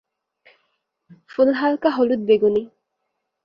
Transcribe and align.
ফুল 1.29 1.49
হালকা 1.53 1.89
হলুদ-বেগুনি। 1.97 2.63